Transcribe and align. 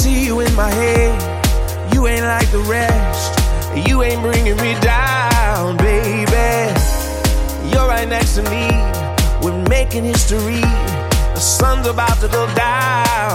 See 0.00 0.24
you 0.24 0.40
in 0.40 0.52
my 0.54 0.70
head. 0.70 1.12
You 1.94 2.06
ain't 2.06 2.24
like 2.24 2.50
the 2.50 2.64
rest. 2.76 3.30
You 3.86 4.02
ain't 4.02 4.22
bringing 4.22 4.56
me 4.56 4.72
down, 4.80 5.76
baby. 5.76 6.50
You're 7.70 7.86
right 7.86 8.08
next 8.08 8.34
to 8.36 8.42
me. 8.52 8.66
We're 9.42 9.62
making 9.68 10.04
history. 10.04 10.64
The 11.34 11.40
sun's 11.40 11.86
about 11.86 12.18
to 12.20 12.28
go 12.28 12.44
down, 12.54 13.31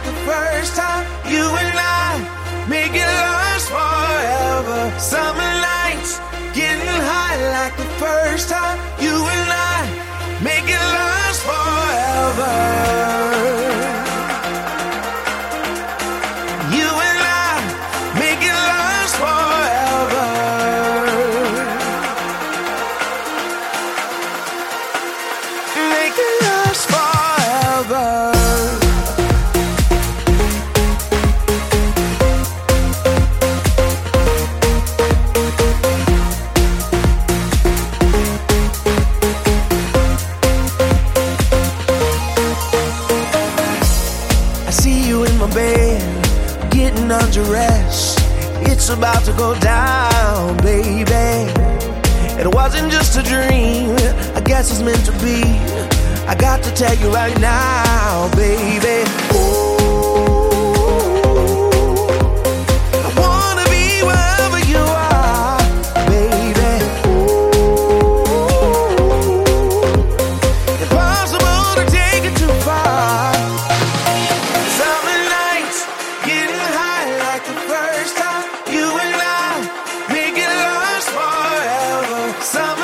like 0.00 0.14
the 0.14 0.20
first 0.24 0.76
time. 0.76 1.04
You 1.30 1.44
and 1.44 1.76
I 1.76 2.66
make 2.68 2.92
it 2.92 3.04
last 3.04 3.68
forever. 3.68 4.98
Summer 4.98 5.52
nights, 5.60 6.18
getting 6.54 6.86
high 6.86 7.36
like 7.52 7.76
the 7.76 7.90
first 7.98 8.48
time. 8.48 8.78
You 9.00 9.09
getting 46.80 47.10
undressed. 47.10 48.18
It's 48.70 48.88
about 48.88 49.22
to 49.24 49.32
go 49.34 49.50
down, 49.60 50.56
baby. 50.64 51.28
It 52.40 52.48
wasn't 52.54 52.90
just 52.90 53.18
a 53.18 53.22
dream, 53.22 53.90
I 54.34 54.40
guess 54.40 54.70
it's 54.70 54.80
meant 54.80 55.04
to 55.04 55.12
be. 55.20 55.42
I 56.26 56.34
got 56.34 56.62
to 56.62 56.70
tell 56.72 56.96
you 56.96 57.12
right 57.12 57.38
now, 57.38 58.09
forever. 82.42 82.79